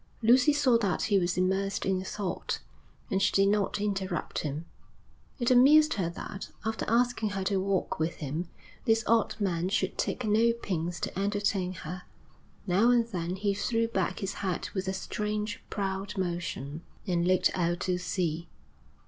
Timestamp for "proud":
15.69-16.17